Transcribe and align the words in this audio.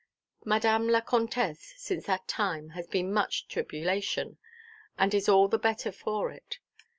Madame 0.45 0.87
la 0.87 0.99
Comtesse 0.99 1.75
since 1.77 2.07
that 2.07 2.27
time 2.27 2.69
has 2.69 2.89
seen 2.89 3.13
much 3.13 3.47
tribulation, 3.47 4.39
and 4.97 5.13
is 5.13 5.29
all 5.29 5.47
the 5.47 5.59
better 5.59 5.91
for 5.91 6.31
it. 6.31 6.57